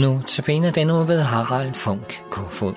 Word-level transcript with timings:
Nu 0.00 0.22
tabiner 0.28 0.70
den 0.70 0.86
nu 0.86 1.04
ved 1.04 1.20
Harald 1.20 1.74
Funk 1.74 2.22
Kofod. 2.30 2.74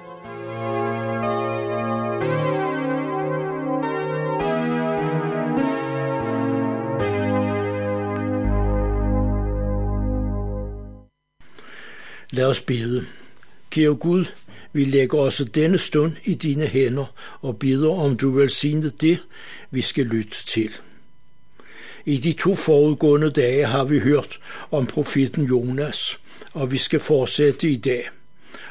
Lad 12.32 12.46
os 12.46 12.62
bede. 12.62 13.06
Kære 13.70 13.96
Gud, 13.96 14.26
vi 14.74 14.86
lægger 14.86 15.20
også 15.20 15.46
denne 15.46 15.78
stund 15.78 16.14
i 16.24 16.34
dine 16.34 16.66
hænder 16.66 17.06
og 17.42 17.58
beder 17.58 17.90
om 17.90 18.18
du 18.18 18.32
velsigne 18.32 18.90
det, 18.90 19.20
vi 19.72 19.82
skal 19.82 20.06
lytte 20.06 20.46
til. 20.46 20.70
I 22.06 22.18
de 22.18 22.34
to 22.34 22.56
forudgående 22.56 23.32
dage 23.32 23.66
har 23.66 23.84
vi 23.84 24.00
hørt 24.00 24.40
om 24.72 24.86
profeten 24.86 25.46
Jonas, 25.46 26.20
og 26.54 26.72
vi 26.72 26.78
skal 26.78 27.00
fortsætte 27.00 27.70
i 27.70 27.76
dag. 27.76 28.04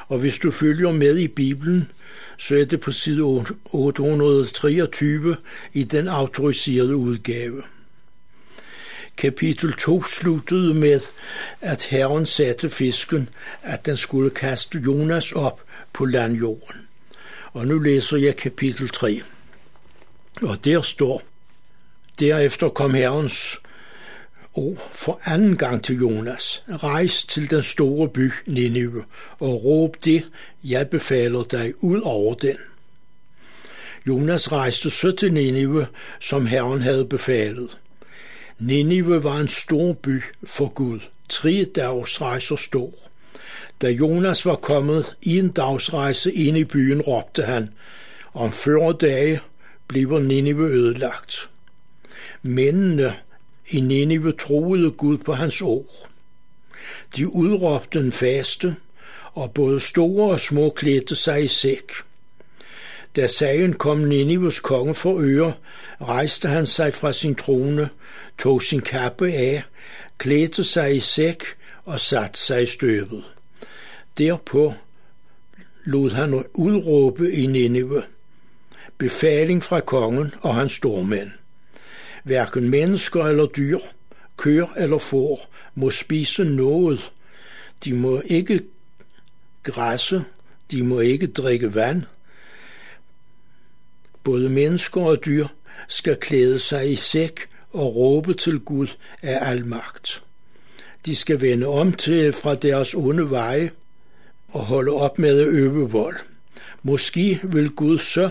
Og 0.09 0.19
hvis 0.19 0.39
du 0.39 0.51
følger 0.51 0.93
med 0.93 1.19
i 1.19 1.29
Bibelen, 1.29 1.91
så 2.39 2.57
er 2.57 2.65
det 2.65 2.81
på 2.81 2.93
side 2.93 3.23
823 3.65 5.37
i 5.73 5.85
den 5.85 6.09
autoriserede 6.09 6.97
udgave. 6.97 7.63
Kapitel 9.17 9.73
2 9.73 10.03
sluttede 10.03 10.75
med, 10.75 11.01
at 11.61 11.83
Herren 11.83 12.27
satte 12.27 12.71
fisken, 12.71 13.29
at 13.63 13.87
den 13.87 13.97
skulle 13.97 14.31
kaste 14.31 14.79
Jonas 14.79 15.33
op 15.33 15.62
på 15.93 16.05
landjorden. 16.05 16.77
Og 17.53 17.67
nu 17.67 17.79
læser 17.79 18.17
jeg 18.17 18.37
kapitel 18.37 18.89
3. 18.89 19.23
Og 20.43 20.65
der 20.65 20.83
står, 20.83 21.23
Derefter 22.21 22.69
kom 22.69 22.95
Herrens 22.95 23.61
og 24.55 24.78
for 24.92 25.20
anden 25.25 25.56
gang 25.56 25.84
til 25.84 25.97
Jonas. 25.97 26.64
Rejs 26.69 27.25
til 27.25 27.50
den 27.50 27.62
store 27.62 28.08
by 28.08 28.31
Nineve 28.47 29.05
og 29.39 29.64
råb 29.64 29.97
det, 30.05 30.25
jeg 30.64 30.91
befaler 30.91 31.42
dig 31.42 31.84
ud 31.84 32.00
over 32.00 32.34
den. 32.34 32.56
Jonas 34.06 34.53
rejste 34.53 34.91
så 34.91 35.12
til 35.12 35.33
Nineve, 35.33 35.86
som 36.20 36.47
Herren 36.47 36.83
havde 36.83 37.05
befalet. 37.05 37.78
Nineve 38.59 39.25
var 39.25 39.36
en 39.36 39.48
stor 39.48 39.92
by 39.92 40.22
for 40.44 40.69
Gud, 40.69 41.00
tre 41.28 41.66
dags 41.77 42.20
rejser 42.20 42.56
stor. 42.56 42.92
Da 43.83 43.89
Jonas 43.89 44.47
var 44.47 44.56
kommet 44.56 45.14
i 45.22 45.39
en 45.39 45.48
dagsrejse 45.48 46.33
ind 46.33 46.59
i 46.59 46.64
byen, 46.64 47.00
råbte 47.00 47.42
han, 47.42 47.69
om 48.34 48.53
40 48.53 48.92
dage 49.00 49.41
bliver 49.89 50.20
Nineve 50.20 50.66
ødelagt. 50.66 51.50
Mændene 52.42 53.14
i 53.71 53.81
Nineve 53.81 54.33
troede 54.33 54.91
Gud 54.91 55.19
på 55.19 55.33
hans 55.33 55.63
ord. 55.63 56.09
De 57.17 57.29
udråbte 57.29 57.99
en 57.99 58.13
faste, 58.13 58.77
og 59.33 59.55
både 59.55 59.81
store 59.81 60.31
og 60.31 60.41
små 60.41 60.71
klædte 60.71 61.15
sig 61.15 61.45
i 61.45 61.49
sæk. 61.49 61.93
Da 63.17 63.27
sagen 63.27 63.73
kom 63.73 63.99
Ninives 63.99 64.61
konge 64.61 64.95
for 64.95 65.21
øre, 65.21 65.53
rejste 66.01 66.49
han 66.49 66.67
sig 66.67 66.95
fra 66.95 67.13
sin 67.13 67.35
trone, 67.35 67.89
tog 68.39 68.63
sin 68.63 68.81
kappe 68.81 69.33
af, 69.33 69.63
klædte 70.19 70.65
sig 70.65 70.97
i 70.97 71.01
sæk 71.01 71.45
og 71.85 72.01
satte 72.01 72.41
sig 72.41 72.63
i 72.63 72.67
støvet. 72.67 73.25
Derpå 74.19 74.75
lod 75.85 76.11
han 76.11 76.45
udråbe 76.55 77.33
i 77.33 77.47
Ninive, 77.47 78.03
befaling 78.99 79.63
fra 79.63 79.81
kongen 79.81 80.35
og 80.41 80.55
hans 80.55 80.73
stormænd. 80.73 81.31
Hverken 82.23 82.70
mennesker 82.70 83.25
eller 83.25 83.47
dyr, 83.47 83.78
køer 84.37 84.67
eller 84.77 84.98
får, 84.98 85.55
må 85.75 85.91
spise 85.91 86.44
noget. 86.44 87.12
De 87.84 87.93
må 87.93 88.22
ikke 88.25 88.60
græsse, 89.62 90.25
de 90.71 90.83
må 90.83 91.00
ikke 91.00 91.27
drikke 91.27 91.75
vand. 91.75 92.03
Både 94.25 94.49
mennesker 94.50 95.00
og 95.00 95.25
dyr 95.25 95.47
skal 95.88 96.16
klæde 96.16 96.59
sig 96.59 96.93
i 96.93 96.97
sæk 96.97 97.41
og 97.71 97.97
råbe 97.97 98.34
til 98.34 98.60
Gud 98.60 98.87
af 99.22 99.50
almagt. 99.50 100.22
De 101.06 101.16
skal 101.16 101.41
vende 101.41 101.66
om 101.66 101.93
til 101.93 102.33
fra 102.33 102.54
deres 102.54 102.94
onde 102.94 103.31
veje 103.31 103.71
og 104.49 104.60
holde 104.60 104.93
op 104.93 105.19
med 105.19 105.41
at 105.41 105.47
øve 105.47 105.91
vold. 105.91 106.16
Måske 106.83 107.41
vil 107.43 107.71
Gud 107.71 107.99
så 107.99 108.31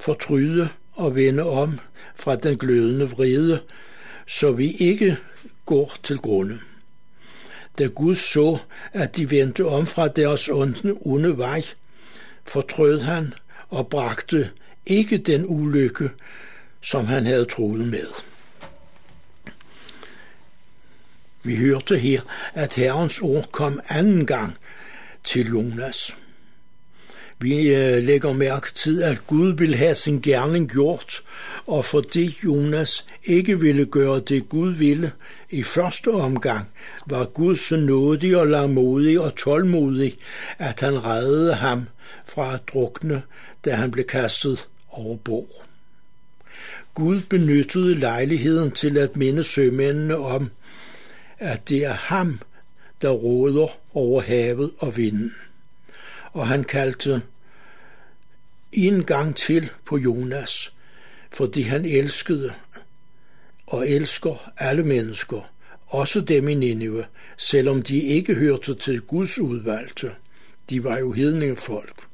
fortryde 0.00 0.68
og 0.92 1.14
vende 1.14 1.42
om 1.42 1.80
fra 2.14 2.36
den 2.36 2.58
glødende 2.58 3.10
vrede, 3.10 3.60
så 4.26 4.52
vi 4.52 4.70
ikke 4.70 5.16
går 5.66 5.94
til 6.02 6.18
grunde. 6.18 6.58
Da 7.78 7.86
Gud 7.86 8.14
så, 8.14 8.58
at 8.92 9.16
de 9.16 9.30
vendte 9.30 9.66
om 9.66 9.86
fra 9.86 10.08
deres 10.08 10.48
onde, 10.48 10.94
onde 11.00 11.38
vej, 11.38 11.62
fortrød 12.44 13.00
han 13.00 13.34
og 13.68 13.88
bragte 13.88 14.50
ikke 14.86 15.18
den 15.18 15.44
ulykke, 15.46 16.10
som 16.80 17.06
han 17.06 17.26
havde 17.26 17.44
troet 17.44 17.88
med. 17.88 18.06
Vi 21.42 21.56
hørte 21.56 21.98
her, 21.98 22.20
at 22.54 22.74
Herrens 22.74 23.20
ord 23.20 23.52
kom 23.52 23.80
anden 23.88 24.26
gang 24.26 24.56
til 25.24 25.48
Jonas. 25.48 26.16
Vi 27.42 27.74
øh, 27.74 28.02
lægger 28.02 28.32
mærke 28.32 28.74
til, 28.74 29.02
at 29.02 29.26
Gud 29.26 29.52
vil 29.52 29.74
have 29.74 29.94
sin 29.94 30.20
gerning 30.20 30.70
gjort, 30.70 31.22
og 31.66 31.84
fordi 31.84 32.38
Jonas 32.44 33.06
ikke 33.24 33.60
ville 33.60 33.86
gøre 33.86 34.20
det, 34.20 34.48
Gud 34.48 34.72
ville 34.72 35.12
i 35.50 35.62
første 35.62 36.08
omgang, 36.08 36.68
var 37.06 37.24
Gud 37.24 37.56
så 37.56 37.76
nådig 37.76 38.36
og 38.36 38.46
langmodig 38.46 39.20
og 39.20 39.36
tålmodig, 39.36 40.18
at 40.58 40.80
han 40.80 41.04
reddede 41.04 41.54
ham 41.54 41.88
fra 42.26 42.54
at 42.54 42.60
drukne, 42.72 43.22
da 43.64 43.74
han 43.74 43.90
blev 43.90 44.04
kastet 44.04 44.68
over 44.90 45.16
bord. 45.16 45.66
Gud 46.94 47.20
benyttede 47.30 47.94
lejligheden 47.94 48.70
til 48.70 48.98
at 48.98 49.16
minde 49.16 49.44
sømændene 49.44 50.16
om, 50.16 50.50
at 51.38 51.68
det 51.68 51.84
er 51.84 51.92
ham, 51.92 52.40
der 53.02 53.10
råder 53.10 53.66
over 53.94 54.20
havet 54.20 54.70
og 54.78 54.96
vinden. 54.96 55.34
Og 56.32 56.48
han 56.48 56.64
kaldte 56.64 57.22
en 58.72 59.04
gang 59.04 59.36
til 59.36 59.68
på 59.84 59.98
Jonas, 59.98 60.72
fordi 61.32 61.62
han 61.62 61.84
elskede 61.84 62.52
og 63.66 63.88
elsker 63.88 64.52
alle 64.58 64.82
mennesker, 64.82 65.50
også 65.86 66.20
dem 66.20 66.48
i 66.48 66.54
Nineve, 66.54 67.04
selvom 67.36 67.82
de 67.82 68.00
ikke 68.00 68.34
hørte 68.34 68.74
til 68.74 69.00
Guds 69.00 69.38
udvalgte. 69.38 70.10
De 70.70 70.84
var 70.84 70.98
jo 70.98 71.12
hedninge 71.12 71.56
folk. 71.56 72.06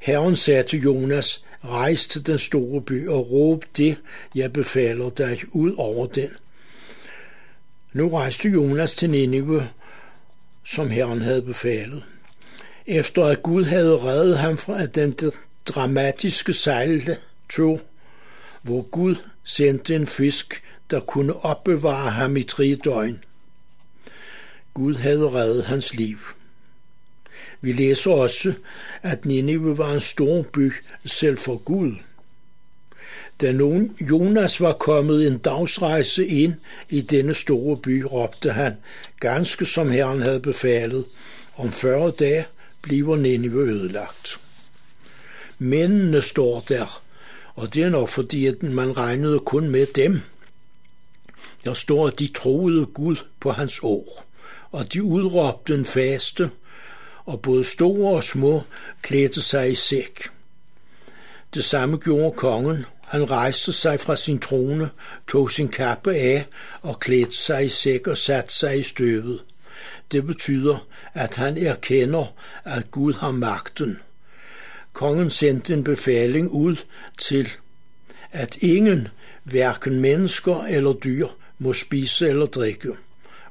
Herren 0.00 0.36
sagde 0.36 0.62
til 0.62 0.82
Jonas, 0.82 1.44
rejs 1.64 2.06
til 2.06 2.26
den 2.26 2.38
store 2.38 2.80
by 2.80 3.08
og 3.08 3.30
råb 3.30 3.64
det, 3.76 3.96
jeg 4.34 4.52
befaler 4.52 5.10
dig 5.10 5.40
ud 5.52 5.74
over 5.78 6.06
den. 6.06 6.30
Nu 7.92 8.08
rejste 8.08 8.48
Jonas 8.48 8.94
til 8.94 9.10
Nineve, 9.10 9.68
som 10.64 10.90
Herren 10.90 11.22
havde 11.22 11.42
befalet. 11.42 12.04
Efter 12.86 13.24
at 13.24 13.42
Gud 13.42 13.64
havde 13.64 13.98
reddet 13.98 14.38
ham 14.38 14.56
fra 14.56 14.86
den 14.86 15.12
dramatiske 15.66 16.52
sejltur, 16.52 17.80
hvor 18.62 18.82
Gud 18.82 19.16
sendte 19.44 19.94
en 19.94 20.06
fisk, 20.06 20.62
der 20.90 21.00
kunne 21.00 21.44
opbevare 21.44 22.10
ham 22.10 22.36
i 22.36 22.42
tre 22.42 22.78
døgn. 22.84 23.24
Gud 24.74 24.94
havde 24.94 25.30
reddet 25.30 25.64
hans 25.64 25.94
liv. 25.94 26.18
Vi 27.60 27.72
læser 27.72 28.10
også, 28.10 28.52
at 29.02 29.24
Nineve 29.24 29.78
var 29.78 29.92
en 29.92 30.00
stor 30.00 30.42
by 30.42 30.72
selv 31.06 31.38
for 31.38 31.56
Gud. 31.56 31.92
Da 33.40 33.52
nogen 33.52 33.96
Jonas 34.00 34.60
var 34.60 34.72
kommet 34.72 35.26
en 35.26 35.38
dagsrejse 35.38 36.26
ind 36.26 36.54
i 36.88 37.00
denne 37.00 37.34
store 37.34 37.76
by, 37.76 38.02
råbte 38.02 38.52
han, 38.52 38.76
ganske 39.20 39.66
som 39.66 39.90
Herren 39.90 40.22
havde 40.22 40.40
befalet, 40.40 41.04
om 41.56 41.72
40 41.72 42.10
dage 42.10 42.46
bliver 42.82 43.16
Nineve 43.16 43.60
ødelagt. 43.60 44.40
Mændene 45.62 46.22
står 46.22 46.60
der, 46.68 47.02
og 47.54 47.74
det 47.74 47.82
er 47.82 47.88
nok 47.88 48.08
fordi, 48.08 48.46
at 48.46 48.62
man 48.62 48.96
regnede 48.96 49.38
kun 49.38 49.68
med 49.68 49.86
dem. 49.94 50.20
Der 51.64 51.74
står, 51.74 52.06
at 52.06 52.18
de 52.18 52.26
troede 52.26 52.86
Gud 52.86 53.16
på 53.40 53.52
hans 53.52 53.80
ord, 53.82 54.24
og 54.70 54.92
de 54.92 55.02
udråbte 55.02 55.74
en 55.74 55.84
faste, 55.84 56.50
og 57.24 57.42
både 57.42 57.64
store 57.64 58.16
og 58.16 58.24
små 58.24 58.62
klædte 59.02 59.42
sig 59.42 59.70
i 59.70 59.74
sæk. 59.74 60.30
Det 61.54 61.64
samme 61.64 61.96
gjorde 61.96 62.36
kongen. 62.36 62.84
Han 63.06 63.30
rejste 63.30 63.72
sig 63.72 64.00
fra 64.00 64.16
sin 64.16 64.38
trone, 64.38 64.90
tog 65.28 65.50
sin 65.50 65.68
kappe 65.68 66.14
af 66.14 66.46
og 66.82 67.00
klædte 67.00 67.36
sig 67.36 67.66
i 67.66 67.68
sæk 67.68 68.06
og 68.06 68.18
satte 68.18 68.54
sig 68.54 68.78
i 68.78 68.82
støvet. 68.82 69.40
Det 70.12 70.26
betyder, 70.26 70.86
at 71.14 71.36
han 71.36 71.58
erkender, 71.58 72.26
at 72.64 72.90
Gud 72.90 73.14
har 73.14 73.30
magten. 73.30 73.98
Kongen 74.92 75.30
sendte 75.30 75.74
en 75.74 75.84
befaling 75.84 76.48
ud 76.50 76.76
til, 77.18 77.48
at 78.32 78.56
ingen, 78.56 79.08
hverken 79.44 80.00
mennesker 80.00 80.64
eller 80.64 80.92
dyr, 80.92 81.26
må 81.58 81.72
spise 81.72 82.28
eller 82.28 82.46
drikke. 82.46 82.92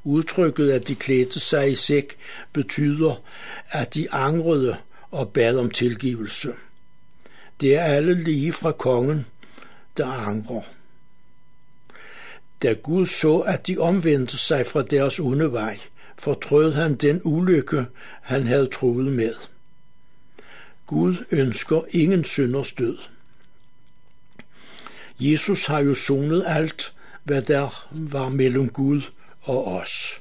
Udtrykket, 0.04 0.72
at 0.72 0.88
de 0.88 0.96
klædte 0.96 1.40
sig 1.40 1.72
i 1.72 1.76
sæk, 1.76 2.16
betyder, 2.54 3.24
at 3.70 3.94
de 3.94 4.12
angrede 4.12 4.78
og 5.12 5.30
bad 5.30 5.58
om 5.58 5.72
tilgivelse. 5.72 6.50
Det 7.62 7.76
er 7.76 7.84
alle 7.84 8.24
lige 8.24 8.54
fra 8.54 8.72
kongen, 8.72 9.26
der 9.98 10.06
angrer. 10.06 10.62
Da 12.64 12.74
Gud 12.74 13.06
så, 13.06 13.38
at 13.38 13.68
de 13.68 13.78
omvendte 13.78 14.38
sig 14.38 14.68
fra 14.68 14.82
deres 14.82 15.20
onde 15.20 15.52
vej, 15.52 15.78
fortrød 16.18 16.74
han 16.74 16.96
den 16.96 17.22
ulykke, 17.24 17.86
han 18.22 18.48
havde 18.48 18.68
truet 18.68 19.14
med. 19.14 19.34
Gud 20.90 21.16
ønsker 21.32 21.82
ingen 21.90 22.24
synders 22.24 22.72
død. 22.72 22.98
Jesus 25.20 25.66
har 25.66 25.80
jo 25.80 25.94
sonet 25.94 26.44
alt, 26.48 26.94
hvad 27.24 27.42
der 27.42 27.88
var 27.92 28.30
mellem 28.30 28.70
Gud 28.70 29.02
og 29.42 29.68
os. 29.68 30.20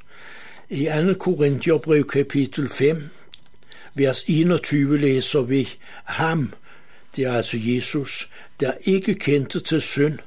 I 0.69 0.85
2. 0.85 1.15
Korintherbrev 1.19 2.05
kapitel 2.05 2.69
5, 2.69 3.09
vers 3.94 4.23
21 4.23 4.99
læser 4.99 5.41
vi 5.41 5.69
ham, 6.05 6.53
det 7.17 7.25
er 7.25 7.32
altså 7.32 7.59
Jesus, 7.61 8.31
der 8.61 8.73
ikke 8.85 9.15
kendte 9.15 9.61
til 9.61 9.81
synd, 9.81 10.19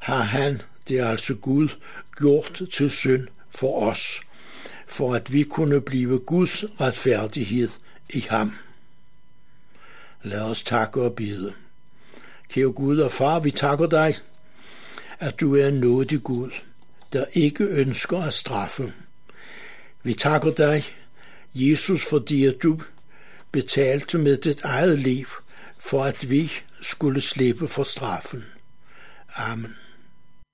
har 0.00 0.22
han, 0.22 0.62
det 0.88 0.98
er 0.98 1.08
altså 1.08 1.34
Gud, 1.34 1.68
gjort 2.16 2.62
til 2.72 2.90
synd 2.90 3.28
for 3.50 3.82
os, 3.82 4.20
for 4.86 5.14
at 5.14 5.32
vi 5.32 5.42
kunne 5.42 5.80
blive 5.80 6.18
Guds 6.18 6.64
retfærdighed 6.80 7.68
i 8.14 8.26
ham. 8.30 8.52
Lad 10.22 10.40
os 10.40 10.62
takke 10.62 11.02
og 11.02 11.14
bide. 11.14 11.52
Kære 12.48 12.72
Gud 12.72 12.98
og 12.98 13.12
far, 13.12 13.40
vi 13.40 13.50
takker 13.50 13.86
dig, 13.86 14.14
at 15.18 15.40
du 15.40 15.56
er 15.56 15.68
en 15.68 15.74
nådig 15.74 16.22
Gud, 16.22 16.50
der 17.12 17.24
ikke 17.32 17.64
ønsker 17.64 18.18
at 18.18 18.32
straffe. 18.32 18.92
Vi 20.02 20.14
takker 20.14 20.50
dig, 20.50 20.84
Jesus, 21.54 22.06
fordi 22.06 22.46
at 22.46 22.56
du 22.62 22.80
betalte 23.52 24.18
med 24.18 24.36
dit 24.36 24.60
eget 24.64 24.98
liv, 24.98 25.26
for 25.78 26.04
at 26.04 26.30
vi 26.30 26.52
skulle 26.80 27.20
slippe 27.20 27.68
for 27.68 27.82
straffen. 27.82 28.44
Amen. 29.36 29.76